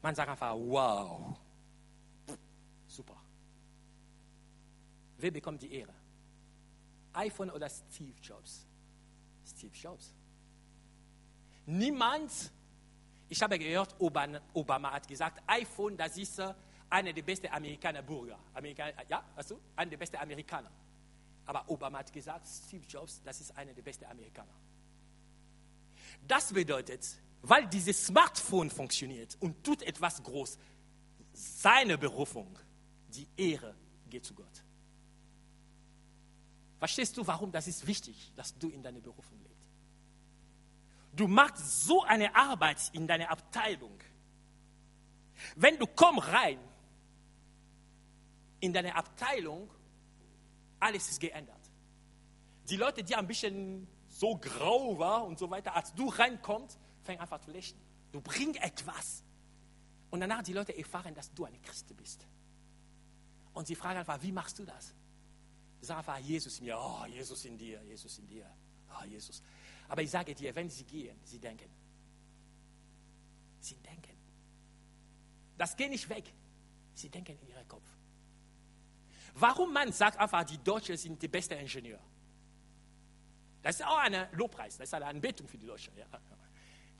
[0.01, 1.38] man sagt einfach, wow,
[5.21, 5.93] Wer bekommt die Ehre?
[7.13, 8.65] iPhone oder Steve Jobs?
[9.45, 10.13] Steve Jobs.
[11.65, 12.31] Niemand,
[13.29, 16.41] ich habe gehört, Obama, Obama hat gesagt, iPhone, das ist
[16.89, 18.39] einer der besten Amerikaner Bürger.
[18.53, 20.71] Amerikaner, ja, weißt du, einer der besten Amerikaner.
[21.45, 24.53] Aber Obama hat gesagt, Steve Jobs, das ist einer der besten Amerikaner.
[26.27, 27.05] Das bedeutet,
[27.41, 30.57] weil dieses Smartphone funktioniert und tut etwas groß,
[31.34, 32.57] seine Berufung,
[33.10, 33.75] die Ehre
[34.10, 34.63] geht zu Gott.
[36.82, 39.70] Verstehst du, warum das ist wichtig, dass du in deiner Berufung lebst?
[41.13, 44.00] Du machst so eine Arbeit in deiner Abteilung.
[45.56, 46.58] Wenn du kommst rein
[48.62, 49.70] in deine Abteilung,
[50.80, 51.62] alles ist geändert.
[52.67, 57.22] Die Leute, die ein bisschen so grau waren und so weiter, als du reinkommst, fängt
[57.22, 57.80] einfach zu lächeln.
[58.12, 59.24] Du bringst etwas.
[60.10, 62.26] Und danach die Leute erfahren, dass du ein Christ bist.
[63.54, 64.96] Und sie fragen einfach, wie machst du das?
[65.82, 68.46] Sagen einfach, Jesus in mir, oh, Jesus in dir, Jesus in dir,
[68.89, 69.41] oh, Jesus.
[69.88, 71.70] Aber ich sage dir, wenn sie gehen, sie denken.
[73.60, 74.17] Sie denken.
[75.58, 76.32] Das geht nicht weg.
[76.94, 77.88] Sie denken in ihrem Kopf.
[79.36, 82.02] Warum man sagt einfach, die Deutschen sind die besten Ingenieure?
[83.63, 85.96] Das ist auch ein Lobpreis, das ist eine Anbetung für die Deutschen.
[85.98, 86.06] Ja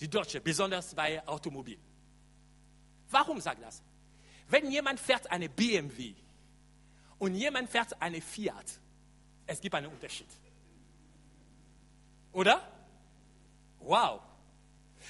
[0.02, 1.78] die Deutsche, besonders bei Automobil.
[3.10, 3.84] Warum sagt das?
[4.50, 6.15] Wenn jemand fährt eine BMW
[7.21, 8.65] und jemand fährt eine Fiat,
[9.45, 10.27] es gibt einen Unterschied.
[12.31, 12.60] Oder?
[13.77, 14.21] Wow.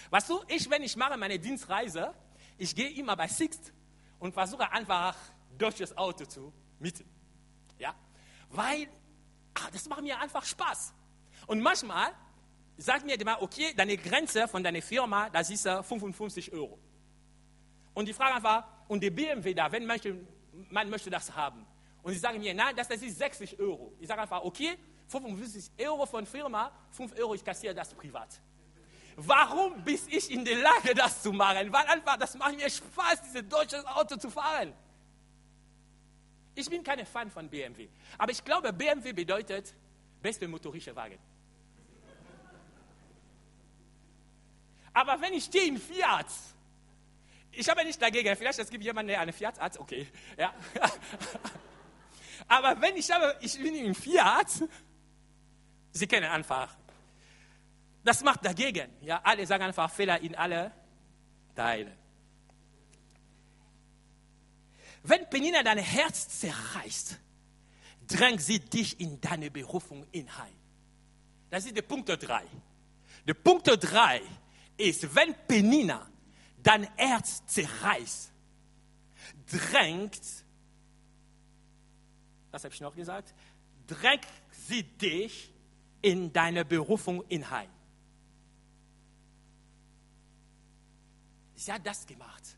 [0.10, 2.13] Weißt du, ich, wenn ich mache meine Dienstreise,
[2.58, 3.71] ich gehe immer bei Sixt
[4.19, 5.15] und versuche einfach
[5.58, 7.10] deutsches Auto zu mieten.
[7.80, 7.95] Ja?
[8.50, 8.89] Weil,
[9.54, 10.93] ach, das macht mir einfach Spaß.
[11.47, 12.13] Und manchmal
[12.76, 16.80] Sag mir mal, okay, deine Grenze von deiner Firma, das ist 55 Euro.
[17.93, 20.17] Und die fragen einfach, und die BMW da, wenn möchte,
[20.71, 21.63] man möchte das haben.
[22.04, 23.94] Und sie sagen mir, nein, das, das ist 60 Euro.
[24.00, 28.42] Ich sage einfach, okay, 55 Euro von Firma, 5 Euro, ich kassiere das privat.
[29.16, 31.72] Warum bin ich in der Lage, das zu machen?
[31.72, 34.74] Weil einfach, das macht mir Spaß, dieses deutsche Auto zu fahren.
[36.56, 37.88] Ich bin kein Fan von BMW.
[38.18, 39.74] Aber ich glaube, BMW bedeutet
[40.22, 41.20] beste motorische Wagen.
[44.94, 46.28] Aber wenn ich stehe in Fiat,
[47.52, 50.08] ich habe nicht dagegen, vielleicht es gibt jemanden, der eine Fiat hat, okay.
[50.38, 50.54] Ja.
[52.52, 54.50] Aber wenn ich habe, ich bin in Fiat,
[55.94, 56.76] Sie kennen einfach.
[58.04, 58.90] Das macht dagegen.
[59.02, 60.74] Ja, alle sagen einfach Fehler in alle
[61.56, 61.96] Teile.
[65.04, 67.18] Wenn Penina dein Herz zerreißt,
[68.06, 70.54] drängt sie dich in deine Berufung hinein.
[71.50, 72.44] Das ist der Punkt 3.
[73.28, 74.22] Der Punkt 3
[74.76, 76.06] ist, wenn Penina
[76.62, 78.34] dein Herz zerreißt,
[79.50, 80.22] drängt,
[82.52, 83.34] was habe ich noch gesagt?
[83.88, 85.54] Drängt sie dich
[86.02, 87.70] in deine Berufung hinein.
[91.56, 92.58] Sie hat das gemacht.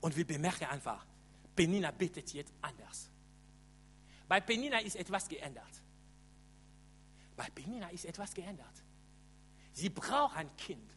[0.00, 1.06] Und wir bemerken einfach,
[1.56, 3.10] Penina betet jetzt anders.
[4.28, 5.82] Bei Penina ist etwas geändert.
[7.36, 8.82] Bei Penina ist etwas geändert.
[9.72, 10.94] Sie braucht ein Kind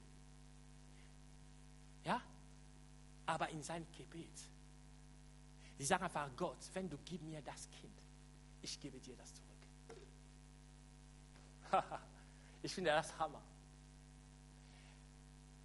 [3.27, 4.39] aber in sein Gebet.
[5.77, 7.86] Sie sagen einfach, Gott, wenn du gib mir das Kind,
[8.67, 9.49] ich gebe dir das zurück.
[12.61, 13.41] ich finde das Hammer.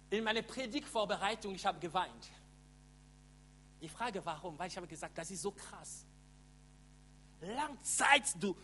[0.09, 2.31] In meiner Predigtvorbereitung, ich habe geweint.
[3.81, 4.57] Die Frage, warum?
[4.57, 6.05] Weil ich habe gesagt, das ist so krass.
[7.41, 8.55] Lang Zeit, du,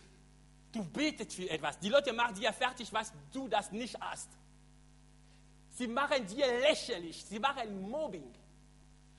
[0.72, 1.78] Du betest für etwas.
[1.78, 4.28] Die Leute machen dir fertig, was du das nicht hast.
[5.70, 7.24] Sie machen dir lächerlich.
[7.24, 8.32] Sie machen Mobbing.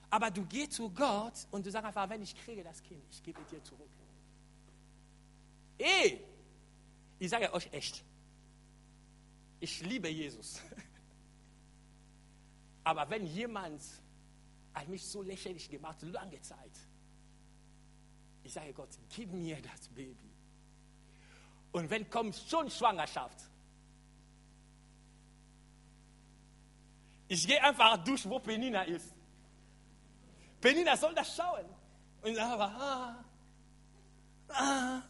[0.08, 3.22] Aber du gehst zu Gott und du sagst einfach, wenn ich kriege das Kind, ich
[3.22, 3.88] gebe dir zurück.
[5.82, 6.24] Ey,
[7.18, 8.04] ich sage euch echt,
[9.58, 10.60] ich liebe Jesus.
[12.84, 13.82] Aber wenn jemand
[14.74, 16.70] hat mich so lächerlich gemacht, lange Zeit,
[18.44, 20.30] ich sage Gott, gib mir das Baby.
[21.72, 23.38] Und wenn kommt schon Schwangerschaft,
[27.26, 29.12] ich gehe einfach durch, wo Penina ist.
[30.60, 31.66] Penina soll das schauen.
[32.20, 33.24] Und ich sage, ah,
[34.48, 35.02] ah.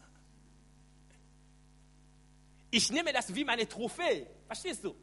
[2.75, 4.27] Ich nehme das wie meine Trophäe.
[4.47, 4.97] Verstehst du?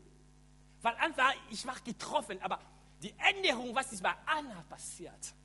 [0.81, 2.59] Weil einfach, ich war getroffen, aber
[2.99, 5.35] die Änderung, was ist bei Anna passiert,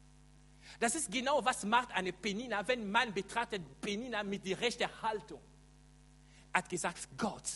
[0.81, 5.43] das ist genau, was macht eine Penina, wenn man betrachtet Penina mit der rechten Haltung.
[6.55, 7.51] Hat gesagt, Gott,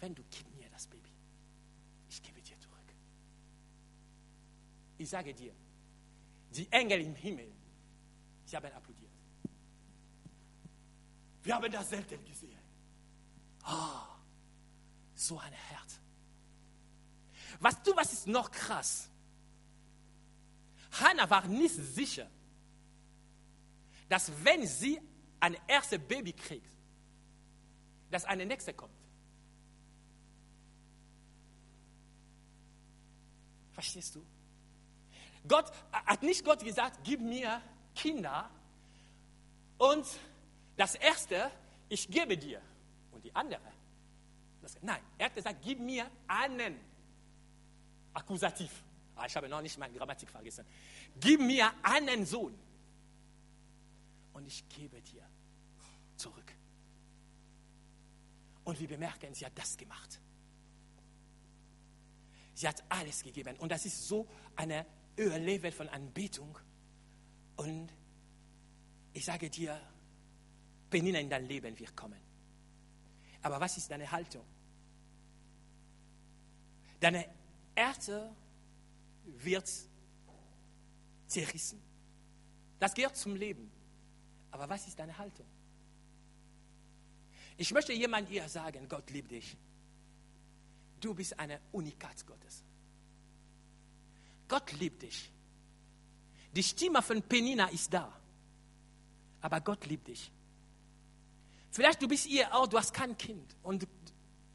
[0.00, 1.12] wenn du gib mir das Baby,
[2.08, 2.92] ich gebe dir zurück.
[4.98, 5.54] Ich sage dir,
[6.50, 7.52] die Engel im Himmel,
[8.46, 9.12] sie haben applaudiert.
[11.44, 12.53] Wir haben das selten gesehen.
[13.64, 14.06] Ah,
[15.14, 15.98] so ein Herz.
[17.60, 19.08] Was du, was ist noch krass?
[21.00, 22.30] Hannah war nicht sicher,
[24.08, 25.00] dass wenn sie
[25.40, 26.70] ein erstes Baby kriegt,
[28.10, 28.94] dass eine nächste kommt.
[33.72, 34.24] Verstehst du?
[35.48, 37.60] Gott hat nicht Gott gesagt, gib mir
[37.94, 38.48] Kinder
[39.78, 40.06] und
[40.76, 41.50] das erste,
[41.88, 42.62] ich gebe dir
[43.24, 43.72] die andere.
[44.82, 46.78] Nein, er hat gesagt, gib mir einen
[48.12, 48.82] Akkusativ.
[49.16, 50.64] Ah, ich habe noch nicht meine Grammatik vergessen.
[51.20, 52.56] Gib mir einen Sohn
[54.32, 55.28] und ich gebe dir
[56.16, 56.52] zurück.
[58.64, 60.20] Und wir bemerken, sie hat das gemacht.
[62.54, 63.56] Sie hat alles gegeben.
[63.58, 66.58] Und das ist so eine höhere Level von Anbetung.
[67.56, 67.90] Und
[69.12, 69.80] ich sage dir,
[70.88, 72.20] Penina in dein Leben wird kommen.
[73.44, 74.42] Aber was ist deine Haltung?
[76.98, 77.28] Deine
[77.74, 78.34] Erde
[79.26, 79.70] wird
[81.26, 81.78] zerrissen.
[82.80, 83.70] Das gehört zum Leben.
[84.50, 85.44] Aber was ist deine Haltung?
[87.58, 89.56] Ich möchte jemand hier sagen, Gott liebt dich.
[90.98, 92.64] Du bist eine Unikat Gottes.
[94.48, 95.30] Gott liebt dich.
[96.56, 98.10] Die Stimme von Penina ist da.
[99.42, 100.32] Aber Gott liebt dich.
[101.74, 103.86] Vielleicht du bist hier auch, du hast kein Kind und du,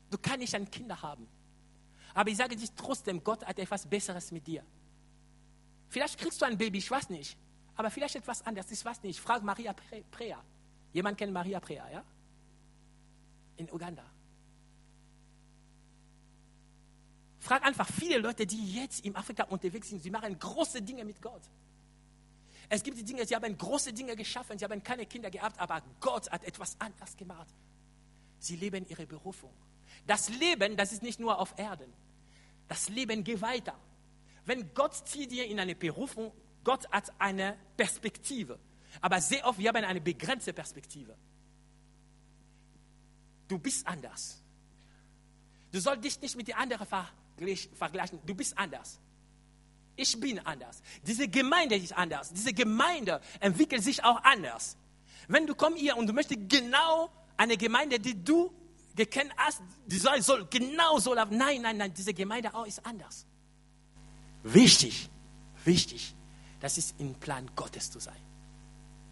[0.10, 1.28] du kannst nicht ein Kind haben.
[2.14, 4.64] Aber ich sage dir trotzdem, Gott hat etwas Besseres mit dir.
[5.90, 7.38] Vielleicht kriegst du ein Baby, ich weiß nicht.
[7.76, 9.20] Aber vielleicht etwas anderes, ich weiß nicht.
[9.20, 9.76] Frag Maria
[10.12, 10.42] Prea.
[10.94, 12.06] Jemand kennt Maria Prea, ja?
[13.58, 14.06] In Uganda.
[17.40, 21.22] Frag einfach viele Leute, die jetzt in Afrika unterwegs sind, sie machen große Dinge mit
[21.22, 21.42] Gott.
[22.70, 25.82] Es gibt die Dinge, sie haben große Dinge geschaffen, sie haben keine Kinder gehabt, aber
[26.00, 27.54] Gott hat etwas anderes gemacht.
[28.38, 29.52] Sie leben ihre Berufung.
[30.06, 31.92] Das Leben, das ist nicht nur auf Erden.
[32.68, 33.76] Das Leben geht weiter.
[34.46, 36.32] Wenn Gott zieht dir in eine Berufung,
[36.64, 38.60] Gott hat eine Perspektive.
[39.02, 41.16] Aber sehr oft, wir haben eine begrenzte Perspektive.
[43.48, 44.42] Du bist anders.
[45.72, 46.88] Du sollst dich nicht mit den anderen
[47.74, 48.20] vergleichen.
[48.26, 49.00] Du bist anders.
[50.02, 50.82] Ich bin anders.
[51.06, 52.32] Diese Gemeinde ist anders.
[52.32, 54.78] Diese Gemeinde entwickelt sich auch anders.
[55.28, 58.50] Wenn du kommst hier und du möchtest genau eine Gemeinde, die du
[58.96, 61.38] gekannt hast, die soll, soll genau so laufen.
[61.38, 63.26] Nein, nein, nein, diese Gemeinde auch ist anders.
[64.44, 65.10] Wichtig,
[65.66, 66.16] wichtig,
[66.62, 68.22] das ist im Plan Gottes zu sein.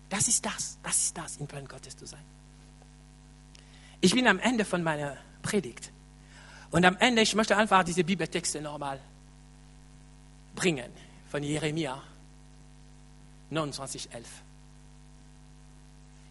[0.07, 2.23] Das ist das, das ist das, im Plan Gottes zu sein.
[3.99, 5.91] Ich bin am Ende von meiner Predigt.
[6.71, 9.01] Und am Ende, ich möchte einfach diese Bibeltexte nochmal
[10.57, 10.91] bringen
[11.29, 12.01] von Jeremia
[13.51, 14.09] 29,11.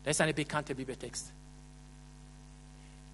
[0.03, 1.33] Das ist ein bekannter Bibeltext.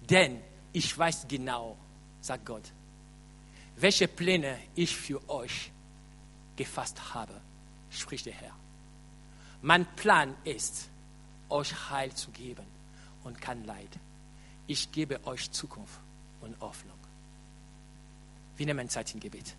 [0.09, 0.41] Denn
[0.73, 1.77] ich weiß genau,
[2.19, 2.73] sagt Gott,
[3.77, 5.71] welche Pläne ich für euch
[6.55, 7.39] gefasst habe,
[7.91, 8.55] spricht der Herr.
[9.61, 10.89] Mein Plan ist,
[11.49, 12.65] euch Heil zu geben
[13.23, 13.99] und kein Leid.
[14.65, 15.99] Ich gebe euch Zukunft
[16.41, 16.97] und Hoffnung.
[18.57, 19.55] Wir nehmen Zeit im Gebet.